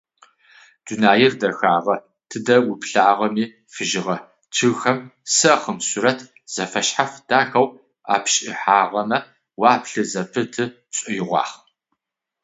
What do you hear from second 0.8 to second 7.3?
Дунаир дэхагъэ: тыдэ уплъагъэми фыжьыгъэ, чъыгхэм сэхъым сурэт зэфэшъхьаф